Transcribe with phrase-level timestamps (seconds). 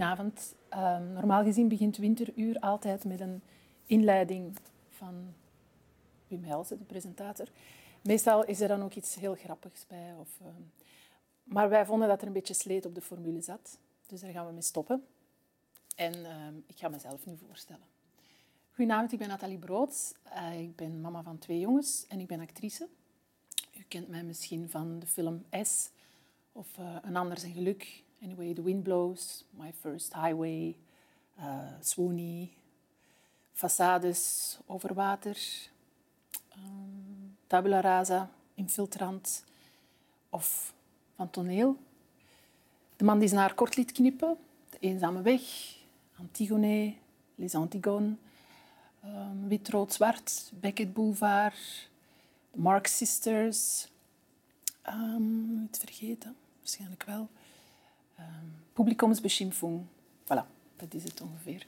[0.00, 0.54] Goedenavond.
[0.68, 3.42] Ehm, normaal gezien begint Winteruur altijd met een
[3.84, 4.56] inleiding
[4.90, 5.34] van
[6.28, 7.48] Wim Helsen, de presentator.
[8.02, 10.14] Meestal is er dan ook iets heel grappigs bij.
[10.18, 10.62] Of, ehm,
[11.42, 13.78] maar wij vonden dat er een beetje sleet op de formule zat.
[14.06, 15.04] Dus daar gaan we mee stoppen.
[15.96, 17.86] En ehm, ik ga mezelf nu voorstellen.
[18.70, 20.14] Goedenavond, ik ben Nathalie Broods.
[20.34, 22.88] Uh, ik ben mama van twee jongens en ik ben actrice.
[23.78, 25.90] U kent mij misschien van de film S
[26.52, 28.08] of uh, Een ander zijn geluk.
[28.22, 30.76] Anyway, The Wind Blows, My First Highway,
[31.38, 32.50] uh, Swoony,
[33.52, 35.36] Façades over water,
[36.56, 39.44] um, Tabula Rasa, Infiltrant
[40.30, 40.74] of
[41.16, 41.76] van toneel.
[42.96, 44.36] De man die zijn haar kort liet knippen,
[44.70, 45.76] De Eenzame Weg,
[46.18, 46.94] Antigone,
[47.34, 48.16] Les Antigones,
[49.04, 51.88] um, Wit, Rood, Zwart, Beckett Boulevard,
[52.50, 53.88] de Marx Sisters.
[54.88, 57.28] Um, iets vergeten, waarschijnlijk wel.
[58.20, 59.84] Um, publikumsbeschimpfung.
[60.24, 61.66] Voilà, dat is het ongeveer.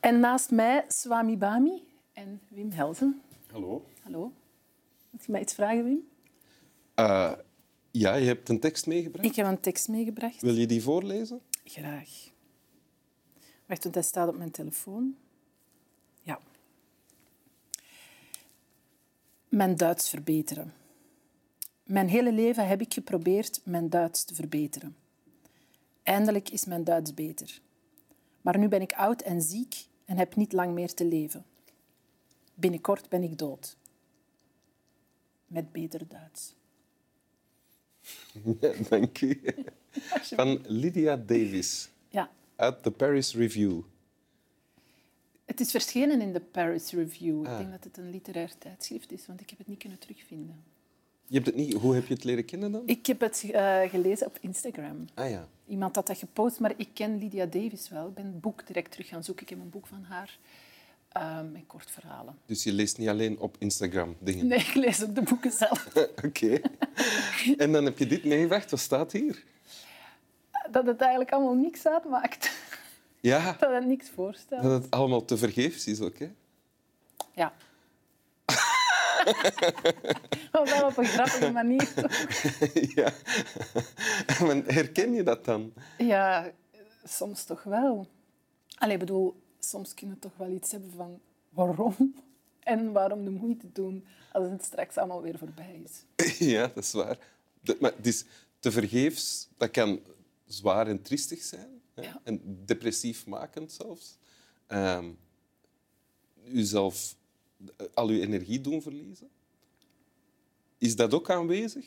[0.00, 3.22] En naast mij Swami Bami en Wim Helzen.
[3.50, 3.84] Hallo.
[4.02, 4.32] Hallo.
[5.10, 6.08] Moet je mij iets vragen, Wim?
[6.96, 7.32] Uh,
[7.90, 9.28] ja, je hebt een tekst meegebracht.
[9.28, 10.40] Ik heb een tekst meegebracht.
[10.40, 11.40] Wil je die voorlezen?
[11.64, 12.08] Graag.
[13.66, 15.16] Wacht, want hij staat op mijn telefoon.
[16.22, 16.40] Ja.
[19.48, 20.72] Mijn Duits verbeteren.
[21.82, 24.96] Mijn hele leven heb ik geprobeerd mijn Duits te verbeteren.
[26.06, 27.60] Eindelijk is mijn Duits beter.
[28.40, 31.44] Maar nu ben ik oud en ziek en heb niet lang meer te leven.
[32.54, 33.76] Binnenkort ben ik dood.
[35.46, 36.54] Met beter Duits.
[38.60, 39.40] Ja, dank u.
[40.22, 41.90] Van Lydia Davis.
[42.08, 42.30] Ja.
[42.56, 43.80] Uit de Paris Review.
[45.44, 47.40] Het is verschenen in de Paris Review.
[47.40, 47.58] Ik ah.
[47.58, 50.64] denk dat het een literair tijdschrift is, want ik heb het niet kunnen terugvinden.
[51.26, 51.72] Je hebt het niet...
[51.72, 52.82] Hoe heb je het leren kennen dan?
[52.86, 55.04] Ik heb het uh, gelezen op Instagram.
[55.14, 55.48] Ah ja.
[55.66, 58.08] Iemand had dat gepost, maar ik ken Lydia Davis wel.
[58.08, 59.42] Ik ben het boek direct terug gaan zoeken.
[59.42, 60.38] Ik heb een boek van haar
[61.16, 62.38] uh, met kort verhalen.
[62.46, 64.46] Dus je leest niet alleen op Instagram dingen?
[64.46, 65.88] Nee, ik lees ook de boeken zelf.
[66.24, 66.60] Oké.
[67.56, 68.70] En dan heb je dit meegebracht.
[68.70, 69.44] Wat staat hier?
[70.70, 72.52] Dat het eigenlijk allemaal niks uitmaakt.
[73.20, 73.52] Ja.
[73.60, 74.62] Dat het niks voorstelt.
[74.62, 76.30] Dat het allemaal te vergeefs is ook, hè?
[77.34, 77.52] Ja.
[80.52, 81.92] maar wel op een grappige manier.
[82.96, 83.12] ja.
[84.44, 85.72] Maar herken je dat dan?
[85.98, 86.52] Ja,
[87.04, 88.06] soms toch wel.
[88.78, 92.14] Allee, bedoel, soms kunnen we toch wel iets hebben van waarom
[92.60, 96.04] en waarom de moeite doen als het straks allemaal weer voorbij is.
[96.38, 97.18] ja, dat is waar.
[97.80, 98.24] maar het is
[98.58, 100.00] te vergeefs, dat kan
[100.46, 101.80] zwaar en triestig zijn.
[101.94, 102.20] Ja.
[102.22, 104.18] En depressief makend zelfs.
[104.68, 105.18] Um,
[106.44, 107.16] uzelf
[107.94, 109.28] al uw energie doen verliezen.
[110.78, 111.86] Is dat ook aanwezig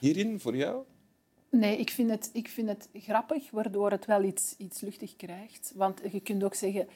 [0.00, 0.84] hierin voor jou?
[1.50, 5.72] Nee, ik vind het, ik vind het grappig, waardoor het wel iets, iets luchtig krijgt.
[5.74, 6.88] Want je kunt ook zeggen,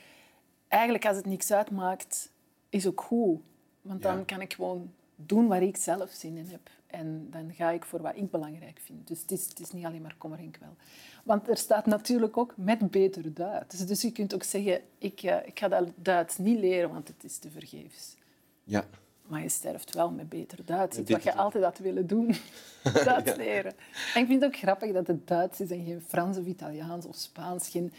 [0.68, 2.30] eigenlijk als het niks uitmaakt,
[2.68, 3.40] is ook goed.
[3.82, 6.70] Want dan kan ik gewoon doen waar ik zelf zin in heb.
[6.94, 9.08] En dan ga ik voor wat ik belangrijk vind.
[9.08, 10.76] Dus het is, het is niet alleen maar kommer en kwel.
[11.24, 13.86] Want er staat natuurlijk ook met beter Duits.
[13.86, 17.24] Dus je kunt ook zeggen, ik, uh, ik ga dat Duits niet leren, want het
[17.24, 18.16] is te vergeefs.
[18.64, 18.84] Ja.
[19.26, 20.96] Maar je sterft wel met beter Duits.
[20.96, 22.34] Het wat je altijd had willen doen.
[23.04, 23.72] Duits leren.
[24.14, 27.06] En ik vind het ook grappig dat het Duits is en geen Frans of Italiaans
[27.06, 27.68] of Spaans.
[27.68, 27.92] Geen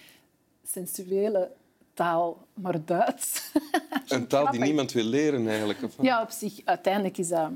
[0.63, 1.51] sensuele
[1.94, 3.51] taal, maar Duits.
[4.07, 5.83] Een taal die niemand wil leren eigenlijk?
[5.83, 5.95] Of?
[6.01, 6.62] Ja, op zich.
[6.66, 7.50] Uiteindelijk is dat...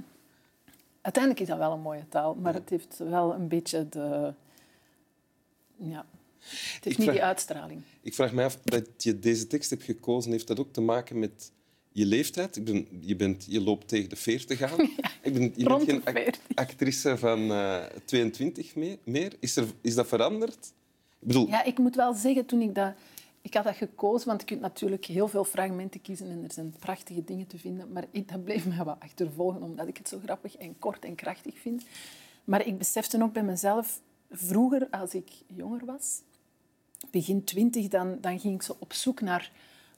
[1.09, 4.33] Uiteindelijk is dat wel een mooie taal, maar het heeft wel een beetje de...
[5.77, 6.05] Ja,
[6.39, 7.81] het heeft niet die uitstraling.
[8.01, 10.31] Ik vraag me af dat je deze tekst hebt gekozen.
[10.31, 11.51] Heeft dat ook te maken met
[11.91, 12.55] je leeftijd?
[12.55, 14.79] Ik ben, je, bent, je loopt tegen de 40 aan.
[15.21, 19.33] ik ben, je bent geen actrice van uh, eh, 22 meer.
[19.39, 20.73] Is, er, is dat veranderd?
[21.19, 21.47] Ik bedoel...
[21.47, 22.93] Ja, ik moet wel zeggen, toen ik dat...
[23.49, 26.75] Ik had dat gekozen, want je kunt natuurlijk heel veel fragmenten kiezen en er zijn
[26.79, 27.91] prachtige dingen te vinden.
[27.91, 31.59] Maar dat bleef me wat achtervolgen, omdat ik het zo grappig en kort en krachtig
[31.59, 31.83] vind.
[32.43, 34.01] Maar ik besefte ook bij mezelf,
[34.31, 36.21] vroeger, als ik jonger was,
[37.11, 39.51] begin twintig, dan, dan ging ik zo op zoek naar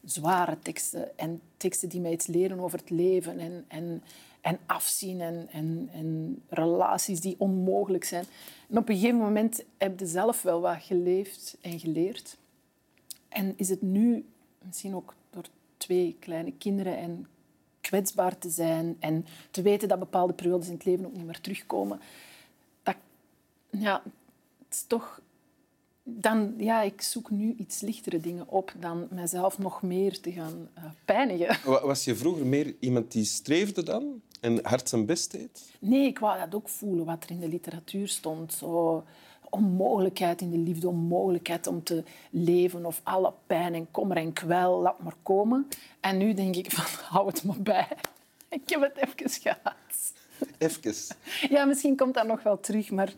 [0.03, 4.03] zware teksten en teksten die mij iets leren over het leven en, en,
[4.42, 8.25] en afzien en, en, en relaties die onmogelijk zijn.
[8.69, 12.39] En op een gegeven moment heb je zelf wel wat geleefd en geleerd.
[13.31, 14.25] En is het nu,
[14.65, 15.45] misschien ook door
[15.77, 17.27] twee kleine kinderen en
[17.81, 21.41] kwetsbaar te zijn en te weten dat bepaalde periodes in het leven ook niet meer
[21.41, 21.99] terugkomen,
[22.83, 22.95] dat,
[23.69, 24.03] ja,
[24.57, 25.21] het is toch
[26.03, 30.69] dan, ja, ik zoek nu iets lichtere dingen op dan mezelf nog meer te gaan
[30.77, 31.57] uh, pijnigen.
[31.87, 35.71] Was je vroeger meer iemand die streefde dan en hard zijn best deed?
[35.79, 38.53] Nee, ik wou dat ook voelen, wat er in de literatuur stond.
[38.53, 39.03] Zo
[39.51, 44.81] onmogelijkheid in de liefde, onmogelijkheid om te leven of alle pijn en kommer en kwel,
[44.81, 45.68] laat maar komen.
[46.00, 47.88] En nu denk ik van, hou het maar bij.
[48.50, 50.13] Ik heb het even gehad.
[50.57, 50.95] Even.
[51.56, 53.13] Ja, misschien komt dat nog wel terug, maar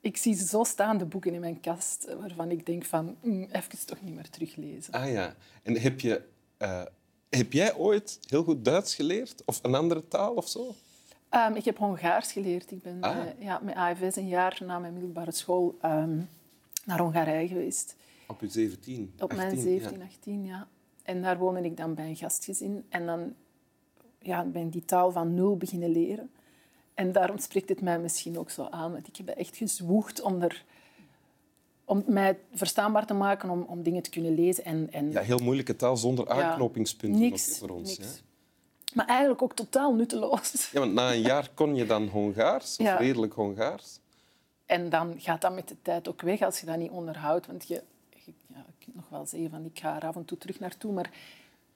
[0.00, 3.86] ik zie zo staan de boeken in mijn kast waarvan ik denk van, mm, even
[3.86, 4.92] toch niet meer teruglezen.
[4.92, 5.34] Ah ja.
[5.62, 6.22] En heb, je,
[6.58, 6.82] uh,
[7.28, 9.42] heb jij ooit heel goed Duits geleerd?
[9.44, 10.74] Of een andere taal of zo?
[11.30, 12.70] Um, ik heb Hongaars geleerd.
[12.70, 13.16] Ik ben ah.
[13.16, 16.28] uh, ja, met AFS een jaar na mijn middelbare school um,
[16.84, 17.96] naar Hongarije geweest.
[18.28, 19.12] Op je 17?
[19.14, 20.04] Op 18, mijn 17, ja.
[20.04, 20.68] 18, ja.
[21.02, 22.84] En daar woonde ik dan bij een gastgezin.
[22.88, 23.34] En dan
[24.18, 26.30] ja, ben ik die taal van nul beginnen leren.
[26.94, 28.92] En daarom spreekt het mij misschien ook zo aan.
[28.92, 30.64] Want ik heb echt gezwoegd om, er,
[31.84, 34.64] om mij verstaanbaar te maken, om, om dingen te kunnen lezen.
[34.64, 35.10] En, en...
[35.10, 37.98] Ja, heel moeilijke taal zonder aanknopingspunten ja, niks, voor ons.
[37.98, 38.22] Niks.
[38.96, 40.70] Maar eigenlijk ook totaal nutteloos.
[40.72, 43.98] Ja, want na een jaar kon je dan Hongaars, of redelijk Hongaars.
[44.66, 47.46] En dan gaat dat met de tijd ook weg als je dat niet onderhoudt.
[47.46, 47.82] Want je,
[48.24, 50.92] je ja, kunt nog wel zeggen van ik ga er af en toe terug naartoe,
[50.92, 51.10] maar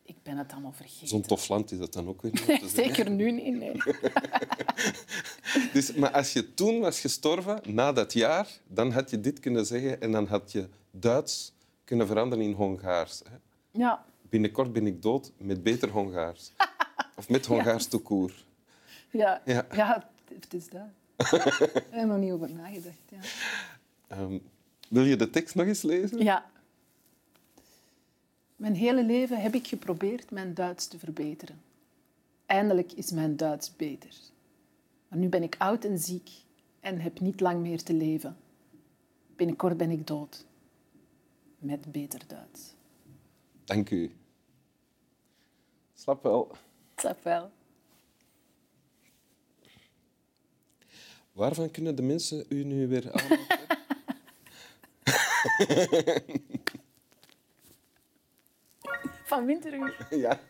[0.03, 1.09] ik ben het allemaal vergeten.
[1.09, 2.71] Zo'n tof land is dat dan ook weer niet.
[2.71, 3.83] zeker nu niet, nee.
[5.73, 9.67] dus, maar als je toen was gestorven, na dat jaar, dan had je dit kunnen
[9.67, 11.53] zeggen en dan had je Duits
[11.85, 13.23] kunnen veranderen in Hongaars.
[13.29, 13.37] Hè?
[13.71, 14.05] Ja.
[14.23, 16.53] Binnenkort ben ik dood met beter Hongaars.
[17.17, 17.91] Of met Hongaars ja.
[17.91, 18.45] toekoer.
[19.11, 19.67] Ja, ja.
[19.73, 20.89] ja, het is dat.
[21.17, 22.97] Ik heb er nog niet over nagedacht.
[23.09, 24.19] Ja.
[24.19, 24.43] Um,
[24.89, 26.19] wil je de tekst nog eens lezen?
[26.19, 26.51] Ja.
[28.57, 31.61] Mijn hele leven heb ik geprobeerd mijn Duits te verbeteren.
[32.47, 34.15] Eindelijk is mijn Duits beter.
[35.09, 36.31] Maar nu ben ik oud en ziek
[36.81, 38.37] en heb niet lang meer te leven.
[39.37, 40.45] Binnenkort ben ik dood.
[41.59, 42.75] Met beter Duits.
[43.65, 44.15] Dank u.
[45.95, 46.57] Slap wel.
[47.01, 47.51] Slap wel.
[51.33, 53.59] Waarvan kunnen de mensen u nu weer aanmaken?
[59.31, 60.07] Van Winteruur.
[60.11, 60.41] Ja.